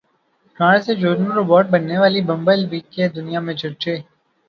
[0.59, 3.95] کار سے جنگجو روبوٹ بننے والی بمبل بی کے دنیا میں چرچے